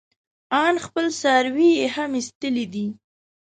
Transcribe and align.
ان 0.63 0.75
خپل 0.85 1.05
څاروي 1.21 1.69
يې 1.79 1.87
هم 1.95 2.11
ايستلي 2.19 2.65
دي. 2.73 2.85